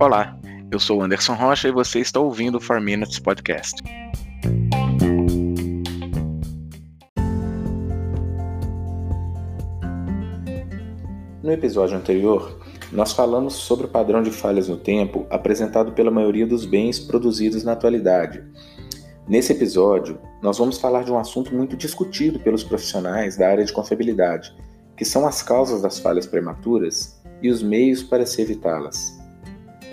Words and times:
Olá, 0.00 0.36
eu 0.72 0.80
sou 0.80 1.00
Anderson 1.00 1.34
Rocha 1.34 1.68
e 1.68 1.70
você 1.70 2.00
está 2.00 2.18
ouvindo 2.18 2.56
o 2.56 2.60
4 2.60 2.82
Minutes 2.82 3.20
Podcast. 3.20 3.80
No 11.40 11.52
episódio 11.52 11.96
anterior, 11.96 12.58
nós 12.90 13.12
falamos 13.12 13.54
sobre 13.54 13.86
o 13.86 13.88
padrão 13.88 14.22
de 14.22 14.30
falhas 14.32 14.68
no 14.68 14.76
tempo 14.76 15.24
apresentado 15.30 15.92
pela 15.92 16.10
maioria 16.10 16.46
dos 16.46 16.64
bens 16.64 16.98
produzidos 16.98 17.62
na 17.62 17.72
atualidade. 17.72 18.42
Nesse 19.28 19.52
episódio, 19.52 20.18
nós 20.42 20.58
vamos 20.58 20.78
falar 20.78 21.04
de 21.04 21.12
um 21.12 21.18
assunto 21.18 21.54
muito 21.54 21.76
discutido 21.76 22.40
pelos 22.40 22.64
profissionais 22.64 23.36
da 23.36 23.48
área 23.48 23.64
de 23.64 23.72
confiabilidade, 23.72 24.52
que 25.02 25.08
são 25.08 25.26
as 25.26 25.42
causas 25.42 25.82
das 25.82 25.98
falhas 25.98 26.26
prematuras 26.26 27.20
e 27.42 27.50
os 27.50 27.60
meios 27.60 28.04
para 28.04 28.24
se 28.24 28.40
evitá-las. 28.40 29.18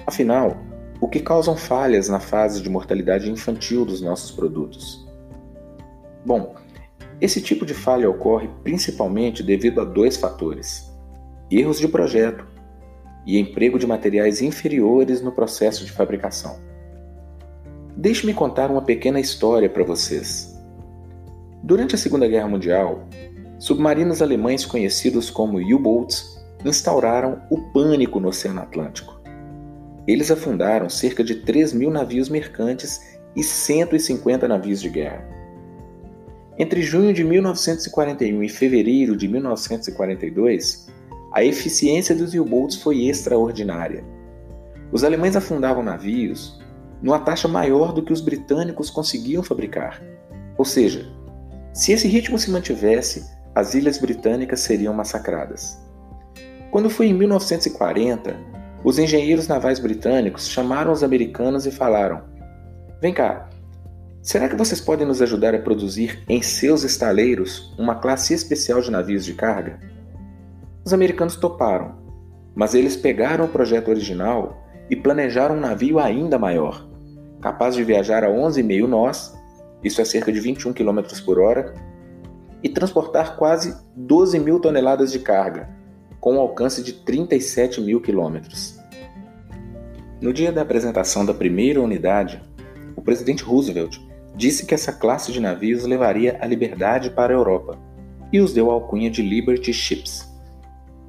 Afinal, 0.06 0.56
o 1.02 1.08
que 1.08 1.20
causam 1.20 1.58
falhas 1.58 2.08
na 2.08 2.20
fase 2.20 2.62
de 2.62 2.70
mortalidade 2.70 3.32
infantil 3.32 3.84
dos 3.84 4.02
nossos 4.02 4.30
produtos? 4.30 5.10
Bom, 6.24 6.54
esse 7.20 7.42
tipo 7.42 7.66
de 7.66 7.74
falha 7.74 8.08
ocorre 8.08 8.52
principalmente 8.64 9.42
devido 9.42 9.82
a 9.82 9.84
dois 9.84 10.16
fatores 10.16 10.96
erros 11.50 11.80
de 11.80 11.88
projeto 11.88 12.46
e 13.26 13.40
emprego 13.40 13.80
de 13.80 13.88
materiais 13.88 14.44
inferiores 14.44 15.24
no 15.24 15.32
processo 15.32 15.84
de 15.84 15.92
fabricação. 15.92 16.60
Deixe-me 17.98 18.32
contar 18.32 18.70
uma 18.70 18.84
pequena 18.84 19.20
história 19.20 19.68
para 19.68 19.84
vocês. 19.84 20.56
Durante 21.64 21.96
a 21.96 21.98
Segunda 21.98 22.28
Guerra 22.28 22.48
Mundial, 22.48 23.08
submarinos 23.60 24.22
alemães 24.22 24.66
conhecidos 24.66 25.30
como 25.30 25.60
U-boats 25.60 26.40
instauraram 26.66 27.42
o 27.50 27.60
pânico 27.72 28.20
no 28.20 28.30
Oceano 28.30 28.62
Atlântico. 28.62 29.20
Eles 30.08 30.32
afundaram 30.32 30.90
cerca 30.90 31.24
de 31.24 31.36
3 31.36 31.74
mil 31.74 31.92
navios 31.92 32.30
mercantes 32.30 33.20
e 33.36 33.44
150 33.44 34.48
navios 34.48 34.82
de 34.82 34.90
guerra. 34.90 35.28
Entre 36.58 36.82
junho 36.82 37.14
de 37.14 37.24
1941 37.24 38.44
e 38.44 38.50
fevereiro 38.50 39.16
de 39.16 39.28
1942, 39.28 40.88
a 41.32 41.44
eficiência 41.44 42.16
dos 42.16 42.34
U-boats 42.34 42.76
foi 42.78 43.06
extraordinária. 43.08 44.04
Os 44.92 45.04
alemães 45.04 45.36
afundavam 45.36 45.84
navios 45.84 46.60
numa 47.02 47.20
taxa 47.20 47.48
maior 47.48 47.94
do 47.94 48.02
que 48.02 48.12
os 48.12 48.20
britânicos 48.20 48.90
conseguiam 48.90 49.44
fabricar. 49.44 50.02
Ou 50.58 50.66
seja, 50.66 51.08
se 51.74 51.92
esse 51.92 52.08
ritmo 52.08 52.38
se 52.38 52.52
mantivesse, 52.52 53.39
as 53.60 53.76
ilhas 53.76 53.98
britânicas 53.98 54.62
seriam 54.62 54.94
massacradas. 54.94 55.78
Quando 56.72 56.90
foi 56.90 57.08
em 57.08 57.14
1940, 57.14 58.36
os 58.84 58.98
engenheiros 58.98 59.48
navais 59.48 59.80
britânicos 59.80 60.48
chamaram 60.48 60.92
os 60.92 61.04
americanos 61.04 61.66
e 61.66 61.72
falaram: 61.72 62.22
Vem 63.02 63.14
cá, 63.14 63.50
será 64.22 64.48
que 64.48 64.56
vocês 64.56 64.80
podem 64.80 65.06
nos 65.06 65.22
ajudar 65.22 65.54
a 65.54 65.60
produzir 65.60 66.24
em 66.30 66.42
seus 66.42 66.84
estaleiros 66.84 67.74
uma 67.78 67.96
classe 67.96 68.34
especial 68.34 68.80
de 68.82 68.90
navios 68.90 69.26
de 69.26 69.34
carga? 69.34 69.80
Os 70.86 70.94
americanos 70.94 71.36
toparam, 71.36 71.96
mas 72.56 72.74
eles 72.74 72.96
pegaram 72.96 73.46
o 73.46 73.50
projeto 73.50 73.90
original 73.90 74.64
e 74.90 74.96
planejaram 74.96 75.56
um 75.56 75.60
navio 75.60 76.00
ainda 76.00 76.40
maior, 76.40 76.88
capaz 77.42 77.76
de 77.76 77.84
viajar 77.84 78.24
a 78.24 78.30
11,5 78.30 78.88
nós, 78.88 79.38
isso 79.84 80.02
é 80.02 80.06
cerca 80.06 80.32
de 80.32 80.40
21 80.40 80.74
km 80.74 81.02
por 81.26 81.40
hora, 81.40 81.74
e 82.64 82.70
transportar 82.70 83.38
quase 83.38 83.76
12 83.96 84.40
mil 84.40 84.60
toneladas 84.60 85.12
de 85.12 85.20
carga, 85.20 85.70
com 86.20 86.36
um 86.36 86.40
alcance 86.40 86.84
de 86.84 86.94
37 86.94 87.82
mil 87.82 88.02
quilômetros. 88.02 88.78
No 90.22 90.34
dia 90.34 90.52
da 90.52 90.62
apresentação 90.62 91.26
da 91.26 91.34
primeira 91.34 91.82
unidade, 91.82 92.42
o 92.96 93.02
presidente 93.02 93.44
Roosevelt 93.44 94.00
disse 94.36 94.66
que 94.66 94.74
essa 94.74 94.92
classe 94.92 95.32
de 95.32 95.40
navios 95.40 95.86
levaria 95.86 96.38
a 96.42 96.46
liberdade 96.46 97.10
para 97.10 97.34
a 97.34 97.38
Europa 97.38 97.78
e 98.32 98.40
os 98.40 98.54
deu 98.54 98.70
a 98.70 98.74
alcunha 98.74 99.10
de 99.10 99.22
Liberty 99.22 99.74
Ships. 99.74 100.28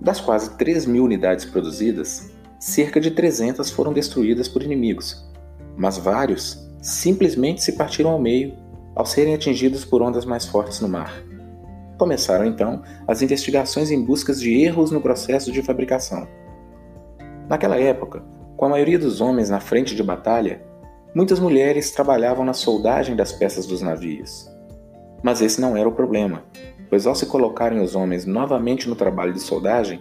Das 0.01 0.21
quase 0.21 0.57
3 0.57 0.87
mil 0.87 1.05
unidades 1.05 1.45
produzidas, 1.45 2.31
cerca 2.59 3.01
de 3.01 3.11
300 3.11 3.71
foram 3.71 3.93
destruídas 3.93 4.49
por 4.49 4.63
inimigos, 4.63 5.29
mas 5.77 5.99
vários 5.99 6.67
simplesmente 6.81 7.63
se 7.63 7.73
partiram 7.73 8.11
ao 8.11 8.21
meio 8.21 8.55
ao 8.95 9.07
serem 9.07 9.35
atingidos 9.35 9.85
por 9.85 10.03
ondas 10.03 10.25
mais 10.25 10.45
fortes 10.45 10.81
no 10.81 10.89
mar. 10.89 11.23
Começaram 12.01 12.47
então 12.47 12.81
as 13.07 13.21
investigações 13.21 13.91
em 13.91 14.03
busca 14.03 14.33
de 14.33 14.55
erros 14.65 14.91
no 14.91 15.03
processo 15.03 15.53
de 15.53 15.63
fabricação. 15.63 16.27
Naquela 17.47 17.79
época, 17.79 18.25
com 18.57 18.65
a 18.65 18.71
maioria 18.71 18.99
dos 18.99 19.21
homens 19.21 19.51
na 19.51 19.61
frente 19.61 19.95
de 19.95 20.03
batalha, 20.03 20.63
muitas 21.15 21.39
mulheres 21.39 21.91
trabalhavam 21.91 22.43
na 22.43 22.55
soldagem 22.55 23.15
das 23.15 23.33
peças 23.33 23.67
dos 23.67 23.83
navios. 23.83 24.51
Mas 25.23 25.43
esse 25.43 25.61
não 25.61 25.77
era 25.77 25.87
o 25.87 25.93
problema 25.93 26.43
pois 26.91 27.07
ao 27.07 27.15
se 27.15 27.25
colocarem 27.25 27.81
os 27.81 27.95
homens 27.95 28.27
novamente 28.27 28.89
no 28.89 28.97
trabalho 28.97 29.33
de 29.33 29.41
soldagem, 29.41 30.01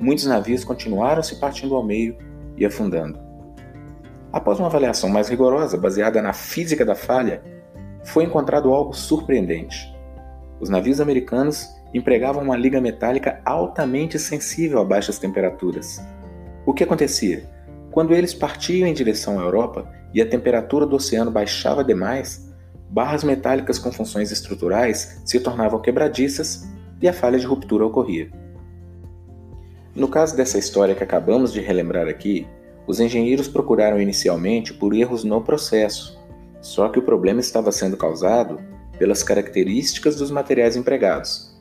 muitos 0.00 0.24
navios 0.24 0.64
continuaram 0.64 1.22
se 1.22 1.38
partindo 1.38 1.76
ao 1.76 1.84
meio 1.84 2.16
e 2.56 2.64
afundando. 2.64 3.18
Após 4.32 4.58
uma 4.58 4.68
avaliação 4.68 5.10
mais 5.10 5.28
rigorosa, 5.28 5.76
baseada 5.76 6.22
na 6.22 6.32
física 6.32 6.84
da 6.84 6.94
falha, 6.94 7.42
foi 8.04 8.24
encontrado 8.24 8.72
algo 8.72 8.94
surpreendente. 8.94 9.94
Os 10.60 10.68
navios 10.68 11.00
americanos 11.00 11.68
empregavam 11.92 12.42
uma 12.42 12.56
liga 12.56 12.80
metálica 12.80 13.40
altamente 13.44 14.18
sensível 14.18 14.78
a 14.80 14.84
baixas 14.84 15.18
temperaturas. 15.18 16.00
O 16.66 16.74
que 16.74 16.84
acontecia? 16.84 17.48
Quando 17.90 18.14
eles 18.14 18.34
partiam 18.34 18.86
em 18.86 18.92
direção 18.92 19.40
à 19.40 19.42
Europa 19.42 19.90
e 20.12 20.20
a 20.20 20.28
temperatura 20.28 20.86
do 20.86 20.96
oceano 20.96 21.30
baixava 21.30 21.82
demais, 21.82 22.52
barras 22.90 23.24
metálicas 23.24 23.78
com 23.78 23.90
funções 23.90 24.30
estruturais 24.30 25.22
se 25.24 25.40
tornavam 25.40 25.80
quebradiças 25.80 26.68
e 27.00 27.08
a 27.08 27.12
falha 27.12 27.38
de 27.38 27.46
ruptura 27.46 27.86
ocorria. 27.86 28.30
No 29.94 30.08
caso 30.08 30.36
dessa 30.36 30.58
história 30.58 30.94
que 30.94 31.02
acabamos 31.02 31.52
de 31.52 31.60
relembrar 31.60 32.06
aqui, 32.06 32.46
os 32.86 33.00
engenheiros 33.00 33.48
procuraram 33.48 34.00
inicialmente 34.00 34.74
por 34.74 34.94
erros 34.94 35.24
no 35.24 35.40
processo, 35.40 36.18
só 36.60 36.88
que 36.88 36.98
o 36.98 37.02
problema 37.02 37.40
estava 37.40 37.72
sendo 37.72 37.96
causado 37.96 38.60
pelas 39.00 39.22
características 39.22 40.16
dos 40.16 40.30
materiais 40.30 40.76
empregados. 40.76 41.58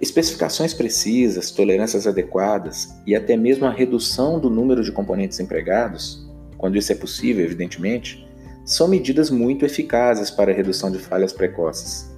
Especificações 0.00 0.72
precisas, 0.72 1.50
tolerâncias 1.50 2.06
adequadas 2.06 2.88
e 3.06 3.14
até 3.14 3.36
mesmo 3.36 3.66
a 3.66 3.70
redução 3.70 4.40
do 4.40 4.48
número 4.48 4.82
de 4.82 4.90
componentes 4.90 5.38
empregados, 5.40 6.26
quando 6.56 6.78
isso 6.78 6.90
é 6.90 6.94
possível, 6.94 7.44
evidentemente, 7.44 8.26
são 8.64 8.88
medidas 8.88 9.28
muito 9.28 9.66
eficazes 9.66 10.30
para 10.30 10.50
a 10.50 10.54
redução 10.54 10.90
de 10.90 10.98
falhas 10.98 11.34
precoces. 11.34 12.10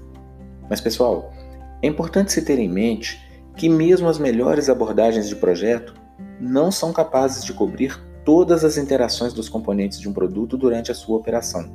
Mas, 0.70 0.80
pessoal, 0.80 1.32
é 1.82 1.88
importante 1.88 2.32
se 2.32 2.42
ter 2.42 2.60
em 2.60 2.68
mente 2.68 3.20
que, 3.56 3.68
mesmo 3.68 4.08
as 4.08 4.20
melhores 4.20 4.68
abordagens 4.68 5.28
de 5.28 5.34
projeto, 5.34 5.92
não 6.40 6.70
são 6.70 6.92
capazes 6.92 7.44
de 7.44 7.52
cobrir 7.52 8.00
todas 8.24 8.64
as 8.64 8.78
interações 8.78 9.32
dos 9.32 9.48
componentes 9.48 9.98
de 9.98 10.08
um 10.08 10.12
produto 10.12 10.56
durante 10.56 10.92
a 10.92 10.94
sua 10.94 11.16
operação. 11.16 11.68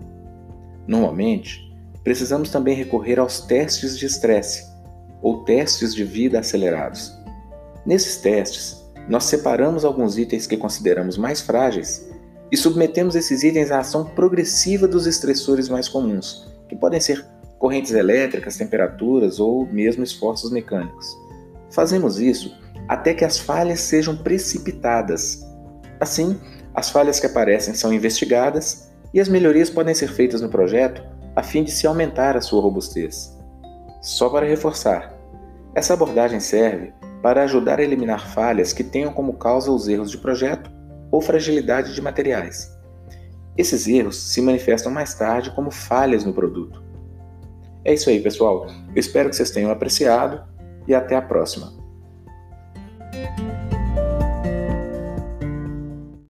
Normalmente, 0.88 1.73
precisamos 2.04 2.50
também 2.50 2.76
recorrer 2.76 3.20
aos 3.20 3.42
testes 3.42 3.98
de 3.98 4.06
estresse, 4.06 4.66
ou 5.22 5.44
testes 5.44 5.96
de 5.96 6.04
vida 6.04 6.40
acelerados. 6.40 7.14
Nesses 7.86 8.18
testes, 8.18 8.84
nós 9.08 9.26
separamos 9.26 9.84
alguns 9.84 10.18
itens 10.18 10.48
que 10.48 10.58
consideramos 10.58 11.18
mais 11.18 11.42
frágeis 11.42 12.10
e 12.52 12.58
submetemos 12.58 13.16
esses 13.16 13.44
itens 13.44 13.72
à 13.72 13.80
ação 13.80 14.06
progressiva 14.06 14.88
dos 14.88 15.08
estressores 15.08 15.68
mais 15.68 15.90
comuns, 15.90 16.48
que 16.70 16.76
podem 16.76 17.00
ser 17.00 17.26
correntes 17.58 17.94
elétricas, 17.94 18.58
temperaturas 18.58 19.40
ou 19.40 19.66
mesmo 19.66 20.04
esforços 20.04 20.52
mecânicos. 20.52 21.08
Fazemos 21.72 22.20
isso 22.20 22.56
até 22.88 23.14
que 23.14 23.26
as 23.26 23.38
falhas 23.38 23.80
sejam 23.80 24.16
precipitadas. 24.16 25.46
Assim, 26.00 26.40
as 26.74 26.90
falhas 26.90 27.20
que 27.20 27.26
aparecem 27.26 27.74
são 27.74 27.94
investigadas 27.94 28.90
e 29.14 29.20
as 29.20 29.30
melhorias 29.30 29.70
podem 29.70 29.96
ser 29.96 30.10
feitas 30.10 30.42
no 30.42 30.50
projeto 30.50 31.04
a 31.36 31.44
fim 31.44 31.64
de 31.64 31.72
se 31.72 31.88
aumentar 31.88 32.38
a 32.38 32.42
sua 32.42 32.62
robustez. 32.62 33.38
Só 34.02 34.30
para 34.30 34.46
reforçar, 34.46 35.14
essa 35.76 35.94
abordagem 35.94 36.40
serve 36.40 36.94
para 37.22 37.44
ajudar 37.44 37.80
a 37.80 37.84
eliminar 37.84 38.28
falhas 38.34 38.74
que 38.74 38.84
tenham 38.84 39.14
como 39.14 39.34
causa 39.34 39.72
os 39.72 39.88
erros 39.88 40.12
de 40.12 40.18
projeto 40.18 40.70
ou 41.10 41.22
fragilidade 41.22 41.96
de 41.96 42.02
materiais. 42.02 42.72
Esses 43.58 43.88
erros 43.88 44.18
se 44.18 44.42
manifestam 44.42 44.92
mais 44.92 45.14
tarde 45.14 45.52
como 45.52 45.72
falhas 45.72 46.26
no 46.26 46.34
produto. 46.34 46.84
É 47.86 47.94
isso 47.94 48.10
aí, 48.10 48.20
pessoal. 48.20 48.68
Eu 48.68 49.00
espero 49.00 49.30
que 49.30 49.36
vocês 49.36 49.52
tenham 49.52 49.72
apreciado 49.72 50.44
e 50.88 50.94
até 50.94 51.16
a 51.16 51.22
próxima. 51.22 51.83